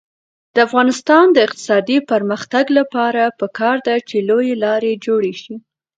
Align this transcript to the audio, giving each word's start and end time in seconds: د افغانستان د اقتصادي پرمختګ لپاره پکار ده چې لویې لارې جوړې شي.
د 0.53 0.55
افغانستان 0.67 1.25
د 1.31 1.37
اقتصادي 1.47 1.97
پرمختګ 2.11 2.65
لپاره 2.77 3.21
پکار 3.39 3.77
ده 3.87 3.95
چې 4.09 4.17
لویې 4.29 4.55
لارې 4.65 4.91
جوړې 5.05 5.33
شي. 5.41 5.55